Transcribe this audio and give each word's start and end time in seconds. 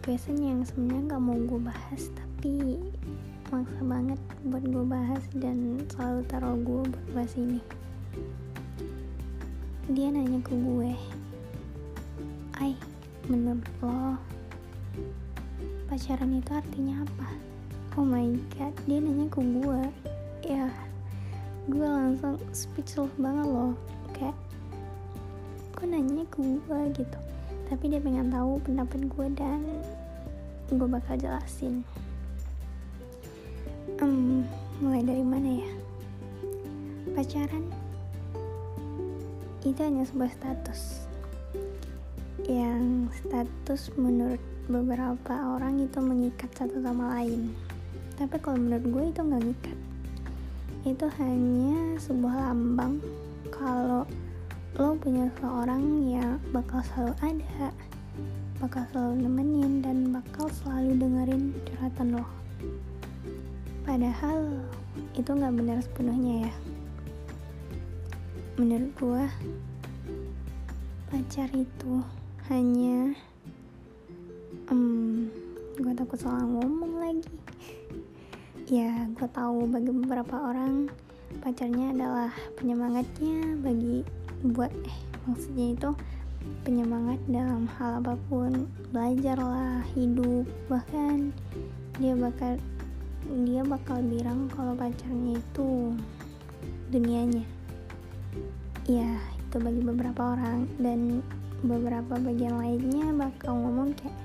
pembahasan 0.00 0.38
yang 0.40 0.60
sebenarnya 0.64 1.12
gak 1.12 1.22
mau 1.22 1.36
gue 1.36 1.60
bahas 1.60 2.02
tapi 2.16 2.80
maksa 3.52 3.80
banget 3.84 4.20
buat 4.48 4.64
gue 4.64 4.84
bahas 4.88 5.22
dan 5.36 5.84
selalu 5.92 6.20
taruh 6.30 6.56
gue 6.56 6.80
buat 6.88 7.08
bahas 7.12 7.32
ini. 7.36 7.60
Dia 9.92 10.08
nanya 10.08 10.40
ke 10.40 10.56
gue 10.56 10.92
Ay, 12.56 12.72
menurut 13.28 13.66
lo 13.84 14.16
pacaran 15.90 16.40
itu 16.40 16.50
artinya 16.56 17.04
apa? 17.04 17.28
Oh 18.00 18.06
my 18.08 18.32
god, 18.56 18.72
dia 18.88 18.98
nanya 19.02 19.28
ke 19.28 19.44
gue 19.44 19.82
ya 20.42 20.66
gue 21.70 21.86
langsung 21.86 22.34
speechless 22.50 23.14
banget 23.14 23.46
loh 23.46 23.78
kayak 24.10 24.34
gue 25.78 25.86
nanya 25.86 26.26
ke 26.26 26.42
gue 26.42 26.80
gitu 26.98 27.18
tapi 27.72 27.88
dia 27.88 28.04
pengen 28.04 28.28
tahu 28.28 28.60
pendapat 28.60 29.00
gue 29.08 29.26
dan 29.32 29.64
gue 30.68 30.88
bakal 30.92 31.16
jelasin. 31.16 31.80
Um, 33.96 34.44
mulai 34.84 35.00
dari 35.00 35.24
mana 35.24 35.64
ya? 35.64 35.72
Pacaran 37.16 37.64
itu 39.64 39.80
hanya 39.80 40.04
sebuah 40.04 40.36
status. 40.36 41.08
Yang 42.44 43.16
status 43.24 43.88
menurut 43.96 44.42
beberapa 44.68 45.56
orang 45.56 45.80
itu 45.80 45.96
mengikat 46.04 46.52
satu 46.52 46.76
sama 46.84 47.16
lain. 47.16 47.56
Tapi 48.20 48.36
kalau 48.36 48.60
menurut 48.60 48.84
gue 48.84 49.04
itu 49.16 49.20
nggak 49.24 49.42
ngikat. 49.48 49.78
Itu 50.84 51.06
hanya 51.16 51.96
sebuah 52.04 52.52
lambang 52.52 53.00
kalau 53.48 54.04
lo 54.80 54.96
punya 54.96 55.28
seorang 55.36 55.84
yang 56.08 56.40
bakal 56.48 56.80
selalu 56.80 57.12
ada 57.20 57.68
bakal 58.56 58.88
selalu 58.88 59.28
nemenin 59.28 59.84
dan 59.84 60.16
bakal 60.16 60.48
selalu 60.48 60.96
dengerin 60.96 61.52
curhatan 61.68 62.08
lo. 62.16 62.24
Padahal 63.84 64.64
itu 65.12 65.28
nggak 65.28 65.54
benar 65.60 65.78
sepenuhnya 65.84 66.48
ya. 66.48 66.52
Menurut 68.56 68.90
gua 68.96 69.24
pacar 71.12 71.52
itu 71.52 72.00
hanya 72.48 73.12
um, 74.72 75.28
gue 75.76 75.92
takut 75.92 76.16
salah 76.16 76.48
ngomong 76.48 76.96
lagi. 76.96 77.28
Ya 78.72 79.04
gue 79.04 79.28
tahu 79.28 79.68
bagi 79.68 79.92
beberapa 79.92 80.48
orang 80.48 80.88
pacarnya 81.44 81.92
adalah 81.92 82.32
penyemangatnya 82.56 83.60
bagi 83.60 84.00
buat 84.42 84.70
eh 84.70 84.98
maksudnya 85.26 85.78
itu 85.78 85.90
penyemangat 86.66 87.18
dalam 87.30 87.70
hal 87.78 88.02
apa 88.02 88.18
pun. 88.26 88.66
Belajar 88.90 89.38
lah 89.38 89.86
hidup 89.94 90.46
bahkan 90.66 91.30
dia 92.02 92.18
bakal 92.18 92.58
dia 93.46 93.62
bakal 93.62 94.02
bilang 94.02 94.50
kalau 94.50 94.74
pacarnya 94.74 95.38
itu 95.38 95.94
dunianya. 96.90 97.46
Ya 98.90 99.14
itu 99.38 99.56
bagi 99.62 99.82
beberapa 99.84 100.34
orang 100.34 100.66
dan 100.82 101.22
beberapa 101.62 102.18
bagian 102.18 102.58
lainnya 102.58 103.14
bakal 103.14 103.54
ngomong 103.54 103.94
kayak 103.94 104.16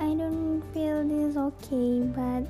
I 0.00 0.14
don't 0.16 0.64
feel 0.72 1.04
this 1.04 1.36
okay 1.36 2.02
but 2.16 2.48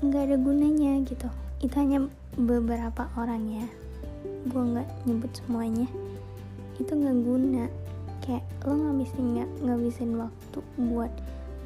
nggak 0.00 0.22
ada 0.32 0.36
gunanya 0.40 1.00
gitu. 1.04 1.28
Itu 1.60 1.74
hanya 1.76 2.08
beberapa 2.36 3.08
orang 3.20 3.42
ya. 3.52 3.66
Gue 4.48 4.62
nggak 4.64 4.88
nyebut 5.04 5.32
semuanya. 5.36 5.88
Itu 6.80 6.96
nggak 6.96 7.18
guna. 7.20 7.64
Kayak 8.24 8.44
lo 8.64 8.74
ngabisin 8.76 9.26
nggak 9.36 9.50
ngabisin 9.64 10.10
waktu 10.16 10.58
buat 10.76 11.12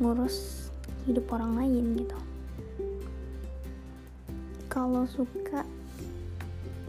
ngurus 0.03 0.69
hidup 1.06 1.31
orang 1.31 1.59
lain 1.59 1.94
gitu. 1.99 2.19
Kalau 4.67 5.06
suka 5.06 5.62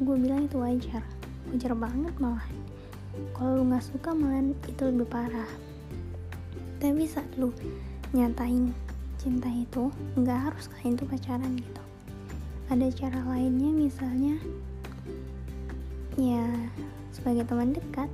gue 0.01 0.16
bilang 0.17 0.50
itu 0.50 0.57
wajar. 0.57 1.05
Wajar 1.53 1.73
banget 1.78 2.13
malah 2.17 2.45
kalau 3.35 3.61
lu 3.61 3.63
nggak 3.72 3.85
suka 3.85 4.11
malah 4.11 4.44
itu 4.67 4.84
lebih 4.89 5.07
parah. 5.07 5.47
Tapi 6.79 7.03
saat 7.07 7.28
lu 7.39 7.51
nyatain 8.11 8.72
cinta 9.25 9.50
itu 9.50 9.90
nggak 10.22 10.38
harus 10.38 10.69
kalian 10.69 11.02
tuh 11.02 11.09
pacaran 11.09 11.58
gitu. 11.58 11.84
Ada 12.69 12.94
cara 12.94 13.19
lainnya 13.25 13.74
misalnya 13.74 14.38
ya 16.13 16.46
sebagai 17.09 17.50
teman 17.50 17.74
dekat. 17.74 18.06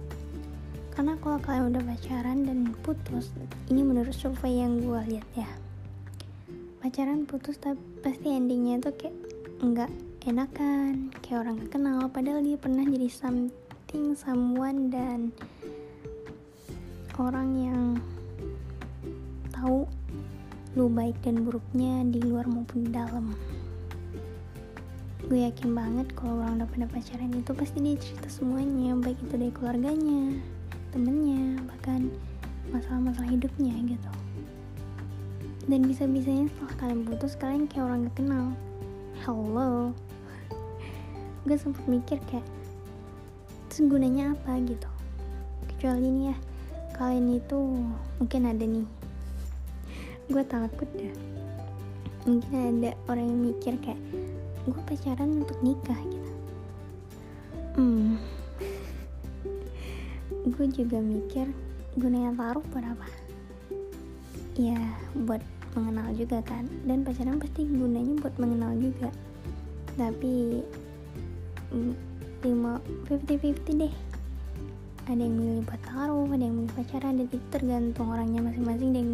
Karena 0.96 1.20
kalau 1.20 1.36
kalian 1.44 1.76
udah 1.76 1.84
pacaran 1.84 2.48
dan 2.48 2.72
putus 2.80 3.36
ini 3.68 3.84
menurut 3.84 4.16
survei 4.16 4.64
yang 4.64 4.80
gue 4.80 5.20
lihat 5.20 5.28
ya. 5.36 5.52
Pacaran 6.80 7.28
putus 7.28 7.60
tapi 7.60 7.84
pasti 8.00 8.32
endingnya 8.32 8.80
tuh 8.80 8.96
kayak 8.96 9.16
nggak 9.60 9.92
enakan 10.32 11.12
kayak 11.20 11.44
orang 11.44 11.60
gak 11.60 11.72
kenal. 11.76 12.00
Padahal 12.08 12.40
dia 12.40 12.56
pernah 12.56 12.88
jadi 12.88 13.12
something 13.12 14.16
someone 14.16 14.88
dan 14.88 15.36
orang 17.20 17.50
yang 17.60 17.84
lu 20.72 20.88
baik 20.88 21.20
dan 21.20 21.44
buruknya 21.44 22.08
di 22.08 22.24
luar 22.24 22.48
maupun 22.48 22.88
di 22.88 22.92
dalam. 22.96 23.36
Gue 25.28 25.44
yakin 25.44 25.76
banget 25.76 26.08
kalau 26.16 26.40
orang 26.40 26.64
udah 26.64 26.70
pada 26.72 26.88
pacaran 26.88 27.32
itu 27.36 27.52
pasti 27.52 27.84
dia 27.84 28.00
cerita 28.00 28.32
semuanya 28.32 28.96
baik 28.96 29.20
itu 29.20 29.36
dari 29.36 29.52
keluarganya 29.52 30.40
temennya 30.96 31.60
bahkan 31.68 32.08
masalah-masalah 32.72 33.28
hidupnya 33.28 33.76
gitu. 33.84 34.12
Dan 35.68 35.88
bisa-bisanya 35.88 36.48
setelah 36.56 36.76
kalian 36.80 37.02
putus 37.04 37.36
kalian 37.36 37.68
kayak 37.68 37.92
orang 37.92 38.08
gak 38.08 38.16
kenal. 38.16 38.46
Hello. 39.28 39.72
Gue 41.48 41.58
sempet 41.60 41.84
mikir 41.84 42.18
kayak 42.32 42.48
terus 43.68 43.92
gunanya 43.92 44.36
apa 44.40 44.56
gitu? 44.64 44.88
Kecuali 45.68 46.08
ini 46.08 46.24
ya 46.32 46.38
kalian 46.96 47.28
itu 47.40 47.60
mungkin 48.20 48.42
ada 48.48 48.64
nih 48.64 49.01
gue 50.32 50.44
takut 50.48 50.88
dah 50.96 51.32
mungkin 52.26 52.86
ada 52.86 52.94
orang 53.10 53.26
yang 53.28 53.42
mikir 53.52 53.74
kayak 53.82 54.02
gue 54.62 54.82
pacaran 54.86 55.42
untuk 55.42 55.58
nikah 55.66 55.98
gitu. 56.06 56.32
Hmm. 57.78 58.20
Gue 60.54 60.68
juga 60.70 61.02
mikir 61.02 61.50
gunanya 61.98 62.36
taruh 62.38 62.66
buat 62.70 62.86
apa? 62.86 63.08
Ya 64.54 64.78
buat 65.18 65.42
mengenal 65.74 66.14
juga 66.14 66.46
kan. 66.46 66.70
Dan 66.86 67.02
pacaran 67.02 67.42
pasti 67.42 67.66
gunanya 67.66 68.22
buat 68.22 68.36
mengenal 68.38 68.78
juga. 68.78 69.10
Tapi 69.98 70.62
mm, 71.74 71.94
lima 72.46 72.78
fifty 73.10 73.42
fifty 73.42 73.88
deh. 73.88 73.94
Ada 75.10 75.26
yang 75.26 75.36
milih 75.42 75.66
buat 75.66 75.82
taruh 75.82 76.30
ada 76.30 76.44
yang 76.46 76.54
milih 76.62 76.74
pacaran 76.78 77.18
dan 77.18 77.26
itu 77.26 77.38
tergantung 77.50 78.14
orangnya 78.14 78.46
masing-masing 78.46 78.92
dan 78.94 79.08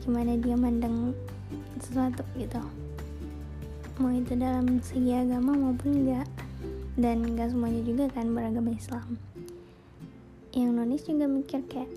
gimana 0.00 0.36
dia 0.40 0.56
mandang 0.56 1.12
sesuatu 1.80 2.24
gitu. 2.36 2.60
Mau 4.00 4.12
itu 4.16 4.32
dalam 4.32 4.80
segi 4.80 5.12
agama 5.12 5.52
maupun 5.52 6.04
enggak. 6.04 6.28
Dan 6.96 7.24
enggak 7.24 7.52
semuanya 7.52 7.80
juga 7.84 8.08
kan 8.12 8.32
beragama 8.32 8.72
Islam. 8.72 9.16
Yang 10.56 10.70
nonis 10.72 11.02
juga 11.06 11.26
mikir 11.30 11.60
kayak 11.68 11.90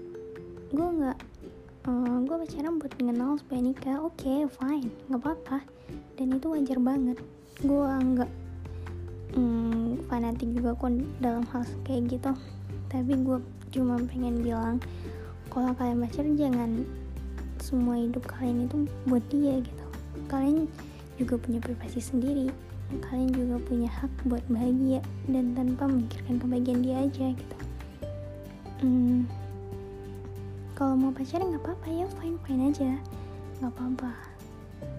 gue 0.74 0.88
nggak 1.00 1.18
uh, 1.86 2.18
gue 2.26 2.36
pacaran 2.44 2.78
buat 2.78 2.94
mengenal 3.00 3.40
supaya 3.40 3.60
nikah. 3.64 3.98
Oke 4.04 4.24
okay, 4.24 4.40
fine 4.52 4.90
nggak 5.08 5.22
apa-apa. 5.24 5.58
Dan 6.20 6.38
itu 6.38 6.48
wajar 6.52 6.80
banget. 6.84 7.18
Gue 7.64 7.88
nggak 7.88 8.32
um, 9.40 9.98
fanatik 10.12 10.50
juga 10.54 10.76
kok 10.76 10.92
dalam 11.24 11.44
hal 11.56 11.64
kayak 11.88 12.20
gitu. 12.20 12.32
Tapi 12.92 13.12
gue 13.16 13.38
cuma 13.74 13.98
pengen 14.06 14.46
bilang 14.46 14.78
kalau 15.50 15.74
kalian 15.78 16.02
pacaran 16.02 16.34
jangan 16.38 16.72
semua 17.64 17.96
hidup 17.96 18.28
kalian 18.28 18.68
itu 18.68 18.92
buat 19.08 19.24
dia 19.32 19.64
gitu. 19.64 19.86
Kalian 20.28 20.68
juga 21.16 21.40
punya 21.40 21.64
privasi 21.64 22.04
sendiri. 22.04 22.52
Kalian 23.08 23.32
juga 23.32 23.56
punya 23.64 23.88
hak 23.88 24.12
buat 24.28 24.44
bahagia 24.52 25.00
dan 25.32 25.56
tanpa 25.56 25.88
memikirkan 25.88 26.44
kebahagiaan 26.44 26.84
dia 26.84 26.98
aja 27.08 27.26
gitu. 27.32 27.58
Hmm, 28.84 29.24
kalau 30.76 31.00
mau 31.00 31.16
pacaran 31.16 31.56
nggak 31.56 31.64
apa-apa 31.64 31.88
ya 31.88 32.06
fine 32.20 32.38
fine 32.44 32.64
aja. 32.68 32.92
Nggak 33.64 33.72
apa-apa. 33.72 34.12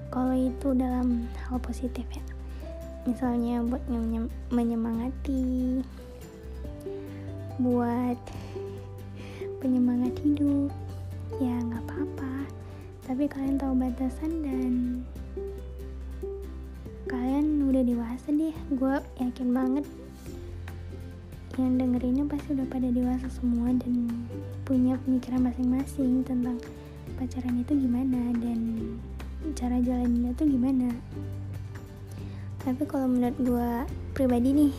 Kalau 0.09 0.33
itu 0.33 0.69
dalam 0.73 1.29
hal 1.45 1.61
positif 1.61 2.09
ya. 2.09 2.25
Misalnya 3.05 3.61
buat 3.61 3.85
menyemangati 4.49 5.85
buat 7.61 8.19
penyemangat 9.61 10.17
hidup 10.25 10.73
ya 11.43 11.55
nggak 11.59 11.83
apa-apa. 11.89 12.33
Tapi 13.05 13.25
kalian 13.29 13.57
tahu 13.59 13.73
batasan 13.77 14.33
dan 14.43 14.73
kalian 17.11 17.69
udah 17.69 17.83
dewasa 17.83 18.29
deh. 18.31 18.55
Gue 18.75 18.97
yakin 19.19 19.49
banget 19.51 19.87
yang 21.55 21.79
dengerinnya 21.79 22.27
pasti 22.27 22.51
udah 22.59 22.67
pada 22.67 22.91
dewasa 22.91 23.31
semua 23.31 23.71
dan 23.79 24.11
punya 24.67 24.99
pemikiran 25.07 25.47
masing-masing 25.47 26.27
tentang 26.27 26.59
pacaran 27.15 27.63
itu 27.63 27.79
gimana 27.79 28.35
dan 28.43 28.61
cara 29.55 29.79
jalannya 29.79 30.35
tuh 30.35 30.47
gimana. 30.51 30.91
Tapi 32.65 32.83
kalau 32.89 33.07
menurut 33.07 33.37
gue 33.39 33.71
pribadi 34.17 34.51
nih 34.51 34.75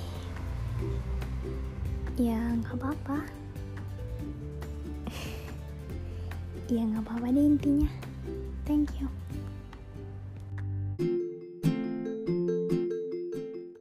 ya 2.15 2.39
nggak 2.63 2.79
apa-apa 2.79 3.44
ya 6.69 6.81
nggak 6.81 7.03
apa-apa 7.05 7.27
deh 7.33 7.45
intinya. 7.45 7.89
Thank 8.65 8.97
you 8.97 9.24